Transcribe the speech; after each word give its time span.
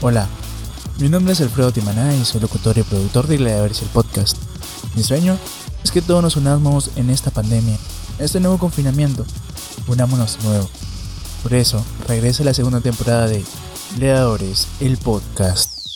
Hola, 0.00 0.28
mi 0.98 1.08
nombre 1.08 1.32
es 1.32 1.40
Alfredo 1.40 1.72
Timaná 1.72 2.14
y 2.14 2.24
soy 2.24 2.40
locutor 2.40 2.78
y 2.78 2.82
productor 2.82 3.26
de 3.26 3.36
Gladiadores 3.36 3.82
el 3.82 3.88
podcast. 3.88 4.36
Mi 4.94 5.02
sueño 5.02 5.36
es 5.82 5.90
que 5.90 6.02
todos 6.02 6.22
nos 6.22 6.36
unamos 6.36 6.90
en 6.96 7.10
esta 7.10 7.30
pandemia, 7.30 7.76
en 8.18 8.24
este 8.24 8.40
nuevo 8.40 8.58
confinamiento. 8.58 9.24
Unámonos 9.88 10.38
de 10.38 10.44
nuevo. 10.48 10.70
Por 11.42 11.54
eso, 11.54 11.84
regresa 12.06 12.44
la 12.44 12.54
segunda 12.54 12.80
temporada 12.80 13.26
de 13.26 13.44
Gladiadores 13.96 14.68
el 14.80 14.96
podcast. 14.98 15.87